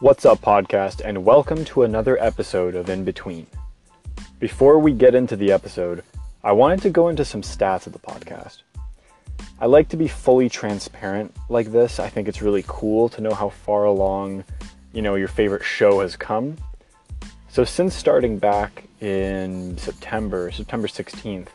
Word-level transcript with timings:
What's 0.00 0.26
up, 0.26 0.40
podcast, 0.40 1.02
and 1.04 1.24
welcome 1.24 1.64
to 1.66 1.84
another 1.84 2.20
episode 2.20 2.74
of 2.74 2.90
In 2.90 3.04
Between. 3.04 3.46
Before 4.40 4.80
we 4.80 4.92
get 4.92 5.14
into 5.14 5.36
the 5.36 5.52
episode, 5.52 6.02
I 6.42 6.50
wanted 6.50 6.82
to 6.82 6.90
go 6.90 7.08
into 7.08 7.24
some 7.24 7.42
stats 7.42 7.86
of 7.86 7.92
the 7.92 8.00
podcast. 8.00 8.62
I 9.60 9.66
like 9.66 9.88
to 9.90 9.96
be 9.96 10.08
fully 10.08 10.48
transparent 10.48 11.32
like 11.48 11.70
this. 11.70 12.00
I 12.00 12.08
think 12.08 12.26
it's 12.26 12.42
really 12.42 12.64
cool 12.66 13.08
to 13.10 13.20
know 13.20 13.32
how 13.32 13.50
far 13.50 13.84
along, 13.84 14.42
you 14.92 15.00
know, 15.00 15.14
your 15.14 15.28
favorite 15.28 15.62
show 15.62 16.00
has 16.00 16.16
come. 16.16 16.56
So 17.48 17.62
since 17.62 17.94
starting 17.94 18.38
back 18.38 18.88
in 19.00 19.78
September, 19.78 20.50
September 20.50 20.88
16th, 20.88 21.48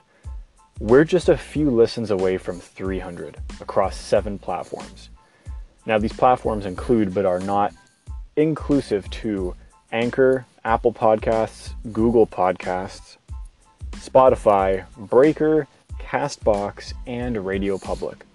we're 0.79 1.03
just 1.03 1.27
a 1.27 1.37
few 1.37 1.69
listens 1.69 2.09
away 2.09 2.37
from 2.37 2.61
300 2.61 3.35
across 3.59 3.97
seven 3.97 4.39
platforms. 4.39 5.09
Now, 5.85 5.97
these 5.97 6.13
platforms 6.13 6.65
include 6.65 7.13
but 7.13 7.25
are 7.25 7.41
not 7.41 7.73
inclusive 8.39 9.09
to 9.09 9.53
Anchor, 9.91 10.45
Apple 10.63 10.93
Podcasts, 10.93 11.73
Google 11.91 12.25
Podcasts, 12.25 13.17
Spotify, 13.91 14.85
Breaker, 14.95 15.67
Castbox, 15.99 16.93
and 17.05 17.45
Radio 17.45 17.77
Public. 17.77 18.25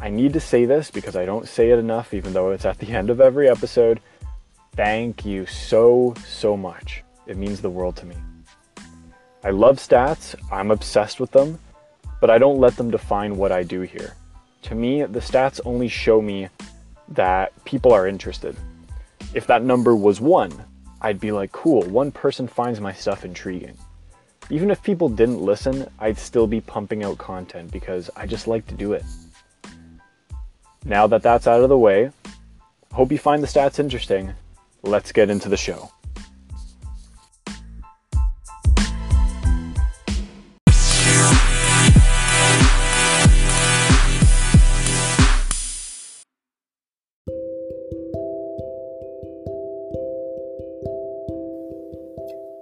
I 0.00 0.08
need 0.08 0.32
to 0.32 0.40
say 0.40 0.64
this 0.64 0.90
because 0.90 1.16
I 1.16 1.26
don't 1.26 1.46
say 1.46 1.70
it 1.70 1.78
enough, 1.78 2.14
even 2.14 2.32
though 2.32 2.50
it's 2.50 2.64
at 2.64 2.78
the 2.78 2.88
end 2.96 3.10
of 3.10 3.20
every 3.20 3.48
episode. 3.48 4.00
Thank 4.74 5.26
you 5.26 5.44
so, 5.44 6.14
so 6.26 6.56
much. 6.56 7.02
It 7.26 7.36
means 7.36 7.60
the 7.60 7.70
world 7.70 7.96
to 7.96 8.06
me. 8.06 8.16
I 9.44 9.50
love 9.50 9.76
stats, 9.76 10.34
I'm 10.50 10.70
obsessed 10.70 11.20
with 11.20 11.32
them, 11.32 11.58
but 12.20 12.30
I 12.30 12.38
don't 12.38 12.58
let 12.58 12.76
them 12.76 12.90
define 12.90 13.36
what 13.36 13.52
I 13.52 13.64
do 13.64 13.82
here. 13.82 14.14
To 14.62 14.74
me, 14.74 15.04
the 15.04 15.20
stats 15.20 15.60
only 15.64 15.88
show 15.88 16.22
me 16.22 16.48
that 17.08 17.52
people 17.64 17.92
are 17.92 18.06
interested. 18.08 18.56
If 19.34 19.46
that 19.46 19.62
number 19.62 19.94
was 19.94 20.20
one, 20.20 20.52
I'd 21.00 21.20
be 21.20 21.32
like, 21.32 21.52
cool, 21.52 21.82
one 21.82 22.10
person 22.10 22.48
finds 22.48 22.80
my 22.80 22.92
stuff 22.92 23.24
intriguing. 23.24 23.76
Even 24.50 24.70
if 24.70 24.82
people 24.82 25.08
didn't 25.08 25.42
listen, 25.42 25.86
I'd 25.98 26.18
still 26.18 26.46
be 26.46 26.60
pumping 26.60 27.04
out 27.04 27.18
content 27.18 27.70
because 27.70 28.08
I 28.16 28.26
just 28.26 28.46
like 28.46 28.66
to 28.68 28.74
do 28.74 28.94
it. 28.94 29.04
Now 30.84 31.06
that 31.08 31.22
that's 31.22 31.46
out 31.46 31.62
of 31.62 31.68
the 31.68 31.76
way, 31.76 32.10
hope 32.92 33.12
you 33.12 33.18
find 33.18 33.42
the 33.42 33.46
stats 33.46 33.78
interesting. 33.78 34.32
Let's 34.82 35.12
get 35.12 35.28
into 35.28 35.50
the 35.50 35.56
show. 35.56 35.90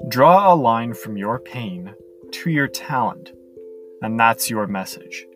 Draw 0.09 0.53
a 0.53 0.55
line 0.55 0.95
from 0.95 1.17
your 1.17 1.41
pain 1.41 1.93
to 2.31 2.51
your 2.51 2.69
talent, 2.69 3.33
and 4.03 4.19
that's 4.21 4.49
your 4.49 4.69
message. 4.69 5.27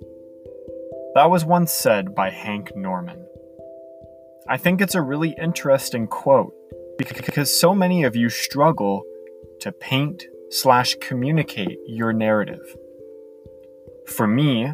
That 1.17 1.29
was 1.29 1.45
once 1.45 1.73
said 1.73 2.15
by 2.15 2.31
Hank 2.31 2.77
Norman. 2.77 3.27
I 4.49 4.57
think 4.59 4.81
it's 4.81 4.95
a 4.95 5.03
really 5.03 5.35
interesting 5.43 6.07
quote 6.07 6.55
because 6.99 7.59
so 7.59 7.75
many 7.75 8.05
of 8.05 8.15
you 8.15 8.29
struggle 8.29 9.03
to 9.61 9.73
paint 9.73 10.25
slash 10.51 10.95
communicate 11.01 11.79
your 11.87 12.13
narrative. 12.13 12.77
For 14.07 14.29
me, 14.29 14.73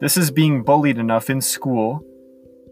this 0.00 0.16
is 0.16 0.32
being 0.32 0.64
bullied 0.64 0.98
enough 0.98 1.30
in 1.30 1.40
school 1.40 2.04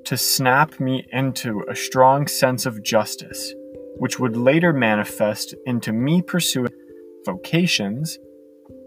to 0.04 0.16
snap 0.16 0.80
me 0.80 1.06
into 1.12 1.62
a 1.70 1.76
strong 1.76 2.26
sense 2.26 2.66
of 2.66 2.82
justice 2.82 3.54
which 4.00 4.18
would 4.18 4.34
later 4.34 4.72
manifest 4.72 5.54
into 5.66 5.92
me 5.92 6.22
pursuing 6.22 6.72
vocations 7.26 8.18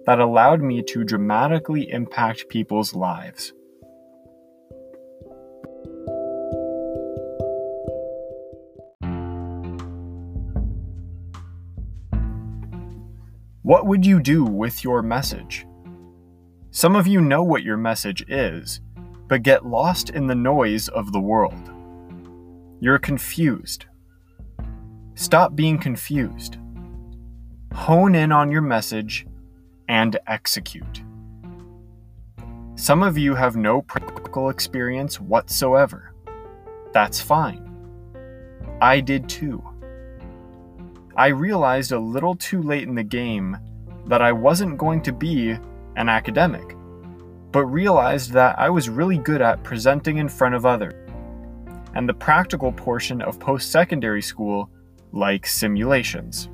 that 0.07 0.17
allowed 0.17 0.59
me 0.59 0.81
to 0.81 1.03
dramatically 1.03 1.87
impact 1.91 2.49
people's 2.49 2.95
lives. 2.95 3.53
What 13.61 13.85
would 13.85 14.07
you 14.07 14.19
do 14.19 14.43
with 14.43 14.83
your 14.83 15.03
message? 15.03 15.67
Some 16.71 16.95
of 16.95 17.05
you 17.05 17.21
know 17.21 17.43
what 17.43 17.61
your 17.61 17.77
message 17.77 18.25
is, 18.27 18.81
but 19.27 19.43
get 19.43 19.63
lost 19.63 20.09
in 20.09 20.25
the 20.25 20.33
noise 20.33 20.87
of 20.87 21.11
the 21.11 21.21
world. 21.21 21.69
You're 22.79 22.97
confused, 22.97 23.85
Stop 25.15 25.55
being 25.55 25.77
confused. 25.77 26.57
Hone 27.73 28.15
in 28.15 28.31
on 28.31 28.51
your 28.51 28.61
message 28.61 29.27
and 29.87 30.17
execute. 30.25 31.03
Some 32.75 33.03
of 33.03 33.17
you 33.17 33.35
have 33.35 33.55
no 33.55 33.83
practical 33.83 34.49
experience 34.49 35.19
whatsoever. 35.19 36.13
That's 36.93 37.21
fine. 37.21 37.69
I 38.81 38.99
did 38.99 39.29
too. 39.29 39.63
I 41.15 41.27
realized 41.27 41.91
a 41.91 41.99
little 41.99 42.35
too 42.35 42.63
late 42.63 42.87
in 42.87 42.95
the 42.95 43.03
game 43.03 43.57
that 44.07 44.23
I 44.23 44.31
wasn't 44.31 44.79
going 44.79 45.03
to 45.03 45.13
be 45.13 45.51
an 45.95 46.09
academic, 46.09 46.75
but 47.51 47.65
realized 47.65 48.31
that 48.31 48.57
I 48.57 48.71
was 48.71 48.89
really 48.89 49.19
good 49.19 49.41
at 49.41 49.63
presenting 49.63 50.17
in 50.17 50.27
front 50.27 50.55
of 50.55 50.65
others. 50.65 50.95
And 51.93 52.09
the 52.09 52.15
practical 52.15 52.71
portion 52.71 53.21
of 53.21 53.39
post 53.39 53.71
secondary 53.71 54.23
school 54.23 54.71
like 55.13 55.45
simulations. 55.45 56.49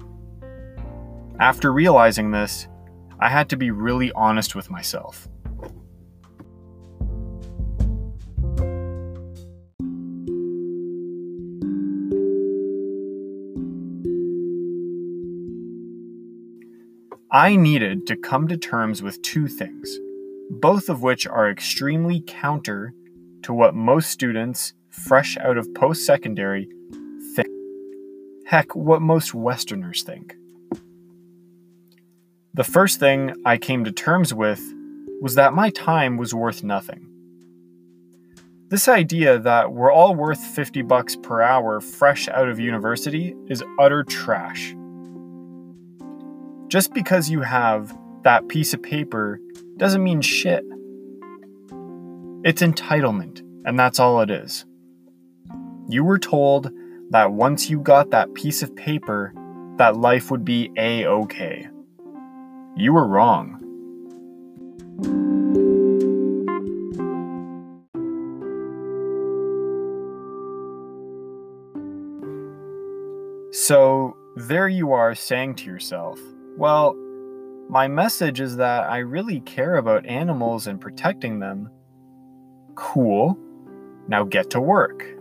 After 1.39 1.71
realizing 1.71 2.31
this, 2.31 2.67
I 3.19 3.29
had 3.29 3.49
to 3.49 3.57
be 3.57 3.71
really 3.71 4.11
honest 4.11 4.53
with 4.53 4.69
myself. 4.69 5.27
I 17.31 17.55
needed 17.55 18.07
to 18.07 18.17
come 18.17 18.47
to 18.47 18.57
terms 18.57 19.01
with 19.01 19.21
two 19.21 19.47
things, 19.47 19.99
both 20.49 20.89
of 20.89 21.01
which 21.01 21.27
are 21.27 21.49
extremely 21.49 22.23
counter 22.25 22.93
to 23.43 23.53
what 23.53 23.75
most 23.75 24.09
students 24.09 24.73
fresh 24.89 25.37
out 25.37 25.57
of 25.57 25.73
post 25.75 26.05
secondary 26.05 26.67
heck, 28.49 28.75
what 28.75 28.99
most 28.99 29.35
Westerners 29.35 30.01
think. 30.01 30.35
The 32.55 32.63
first 32.63 32.99
thing 32.99 33.35
I 33.45 33.57
came 33.57 33.83
to 33.83 33.91
terms 33.91 34.33
with 34.33 34.59
was 35.21 35.35
that 35.35 35.53
my 35.53 35.69
time 35.69 36.17
was 36.17 36.33
worth 36.33 36.63
nothing. 36.63 37.05
This 38.69 38.87
idea 38.87 39.37
that 39.37 39.73
we're 39.73 39.91
all 39.91 40.15
worth 40.15 40.39
50 40.39 40.81
bucks 40.81 41.15
per 41.15 41.43
hour 41.43 41.79
fresh 41.79 42.27
out 42.27 42.49
of 42.49 42.59
university 42.59 43.35
is 43.47 43.63
utter 43.79 44.03
trash. 44.03 44.75
Just 46.69 46.91
because 46.91 47.29
you 47.29 47.41
have 47.41 47.95
that 48.23 48.47
piece 48.47 48.73
of 48.73 48.81
paper 48.81 49.39
doesn't 49.77 50.03
mean 50.03 50.21
shit. 50.21 50.63
It's 52.43 52.63
entitlement, 52.63 53.41
and 53.63 53.77
that's 53.77 53.99
all 53.99 54.21
it 54.21 54.31
is. 54.31 54.65
You 55.87 56.03
were 56.03 56.17
told 56.17 56.71
that 57.11 57.31
once 57.31 57.69
you 57.69 57.79
got 57.79 58.11
that 58.11 58.33
piece 58.33 58.61
of 58.61 58.75
paper, 58.75 59.33
that 59.77 59.97
life 59.97 60.29
would 60.29 60.45
be 60.45 60.71
a 60.77 61.05
okay. 61.05 61.67
You 62.75 62.93
were 62.93 63.07
wrong. 63.07 63.55
So, 73.51 74.15
there 74.35 74.67
you 74.67 74.93
are 74.93 75.15
saying 75.15 75.55
to 75.55 75.65
yourself, 75.65 76.19
well, 76.57 76.95
my 77.69 77.87
message 77.87 78.39
is 78.39 78.55
that 78.57 78.89
I 78.89 78.99
really 78.99 79.41
care 79.41 79.75
about 79.75 80.05
animals 80.05 80.67
and 80.67 80.79
protecting 80.79 81.39
them. 81.39 81.69
Cool. 82.75 83.37
Now 84.07 84.23
get 84.23 84.49
to 84.51 84.61
work. 84.61 85.18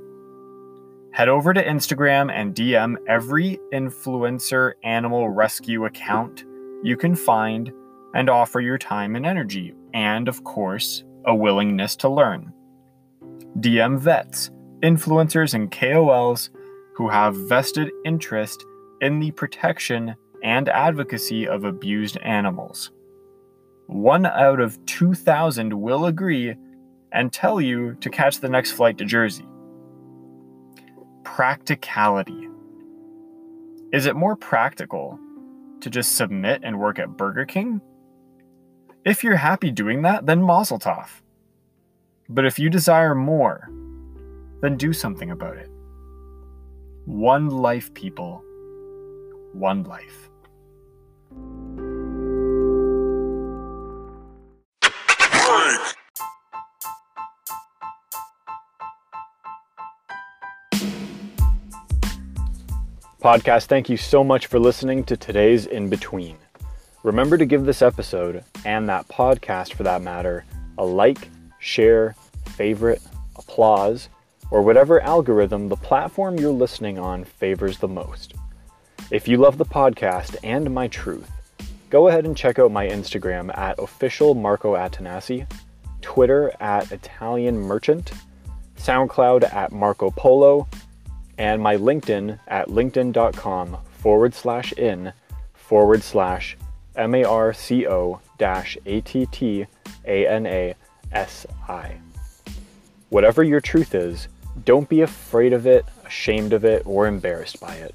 Head 1.18 1.28
over 1.28 1.52
to 1.52 1.64
Instagram 1.64 2.30
and 2.32 2.54
DM 2.54 2.94
every 3.08 3.58
influencer 3.72 4.74
animal 4.84 5.28
rescue 5.28 5.84
account 5.84 6.44
you 6.84 6.96
can 6.96 7.16
find 7.16 7.72
and 8.14 8.30
offer 8.30 8.60
your 8.60 8.78
time 8.78 9.16
and 9.16 9.26
energy, 9.26 9.74
and 9.92 10.28
of 10.28 10.44
course, 10.44 11.02
a 11.26 11.34
willingness 11.34 11.96
to 11.96 12.08
learn. 12.08 12.52
DM 13.58 13.98
vets, 13.98 14.52
influencers, 14.80 15.54
and 15.54 15.72
KOLs 15.72 16.50
who 16.94 17.08
have 17.08 17.34
vested 17.48 17.90
interest 18.04 18.64
in 19.00 19.18
the 19.18 19.32
protection 19.32 20.14
and 20.44 20.68
advocacy 20.68 21.48
of 21.48 21.64
abused 21.64 22.16
animals. 22.18 22.92
One 23.88 24.24
out 24.24 24.60
of 24.60 24.78
2,000 24.86 25.72
will 25.72 26.06
agree 26.06 26.54
and 27.10 27.32
tell 27.32 27.60
you 27.60 27.94
to 27.94 28.08
catch 28.08 28.38
the 28.38 28.48
next 28.48 28.70
flight 28.70 28.98
to 28.98 29.04
Jersey. 29.04 29.48
Practicality. 31.36 32.48
Is 33.92 34.06
it 34.06 34.16
more 34.16 34.34
practical 34.34 35.18
to 35.80 35.90
just 35.90 36.16
submit 36.16 36.62
and 36.64 36.80
work 36.80 36.98
at 36.98 37.16
Burger 37.16 37.44
King? 37.44 37.80
If 39.04 39.22
you're 39.22 39.36
happy 39.36 39.70
doing 39.70 40.02
that, 40.02 40.26
then 40.26 40.44
mazel 40.44 40.78
tov. 40.78 41.08
But 42.28 42.44
if 42.44 42.58
you 42.58 42.70
desire 42.70 43.14
more, 43.14 43.68
then 44.62 44.76
do 44.76 44.92
something 44.92 45.30
about 45.30 45.56
it. 45.58 45.70
One 47.04 47.50
life, 47.50 47.92
people. 47.94 48.42
One 49.52 49.84
life. 49.84 50.27
Podcast, 63.28 63.66
thank 63.66 63.90
you 63.90 63.98
so 63.98 64.24
much 64.24 64.46
for 64.46 64.58
listening 64.58 65.04
to 65.04 65.14
today's 65.14 65.66
In 65.66 65.90
Between. 65.90 66.38
Remember 67.02 67.36
to 67.36 67.44
give 67.44 67.66
this 67.66 67.82
episode, 67.82 68.42
and 68.64 68.88
that 68.88 69.06
podcast 69.08 69.74
for 69.74 69.82
that 69.82 70.00
matter, 70.00 70.46
a 70.78 70.84
like, 70.86 71.28
share, 71.58 72.16
favorite, 72.56 73.02
applause, 73.36 74.08
or 74.50 74.62
whatever 74.62 75.02
algorithm 75.02 75.68
the 75.68 75.76
platform 75.76 76.38
you're 76.38 76.50
listening 76.50 76.98
on 76.98 77.22
favors 77.22 77.76
the 77.76 77.86
most. 77.86 78.32
If 79.10 79.28
you 79.28 79.36
love 79.36 79.58
the 79.58 79.66
podcast 79.66 80.36
and 80.42 80.72
my 80.72 80.88
truth, 80.88 81.30
go 81.90 82.08
ahead 82.08 82.24
and 82.24 82.34
check 82.34 82.58
out 82.58 82.72
my 82.72 82.88
Instagram 82.88 83.54
at 83.58 83.78
official 83.78 84.34
Marco 84.34 84.74
Attanasi, 84.74 85.46
Twitter 86.00 86.50
at 86.60 86.90
Italian 86.92 87.60
Merchant, 87.60 88.10
SoundCloud 88.78 89.52
at 89.52 89.70
Marco 89.70 90.10
Polo, 90.12 90.66
and 91.38 91.62
my 91.62 91.76
LinkedIn 91.76 92.38
at 92.48 92.68
linkedin.com 92.68 93.78
forward 93.98 94.34
slash 94.34 94.72
in 94.72 95.12
forward 95.54 96.02
slash 96.02 96.56
M 96.96 97.14
A 97.14 97.24
R 97.24 97.52
C 97.52 97.86
O 97.86 98.20
dash 98.38 98.76
A 98.84 99.00
T 99.00 99.26
T 99.26 99.66
A 100.04 100.26
N 100.26 100.46
A 100.46 100.74
S 101.12 101.46
I. 101.68 101.96
Whatever 103.08 103.42
your 103.44 103.60
truth 103.60 103.94
is, 103.94 104.28
don't 104.64 104.88
be 104.88 105.02
afraid 105.02 105.52
of 105.52 105.66
it, 105.66 105.86
ashamed 106.04 106.52
of 106.52 106.64
it, 106.64 106.82
or 106.84 107.06
embarrassed 107.06 107.60
by 107.60 107.74
it. 107.76 107.94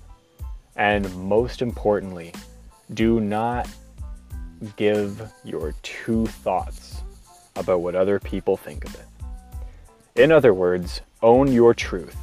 And 0.75 1.13
most 1.15 1.61
importantly, 1.61 2.33
do 2.93 3.19
not 3.19 3.67
give 4.77 5.21
your 5.43 5.73
two 5.83 6.25
thoughts 6.25 7.01
about 7.55 7.81
what 7.81 7.95
other 7.95 8.19
people 8.19 8.55
think 8.55 8.85
of 8.85 8.95
it. 8.95 9.05
In 10.15 10.31
other 10.31 10.53
words, 10.53 11.01
own 11.21 11.51
your 11.51 11.73
truth 11.73 12.22